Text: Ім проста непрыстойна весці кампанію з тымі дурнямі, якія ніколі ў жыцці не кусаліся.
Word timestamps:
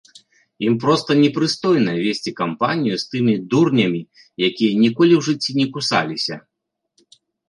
Ім 0.67 0.73
проста 0.83 1.15
непрыстойна 1.23 1.91
весці 2.05 2.31
кампанію 2.39 2.95
з 3.01 3.05
тымі 3.11 3.35
дурнямі, 3.51 4.01
якія 4.49 4.71
ніколі 4.83 5.13
ў 5.19 5.27
жыцці 5.29 5.51
не 5.59 5.67
кусаліся. 5.77 6.35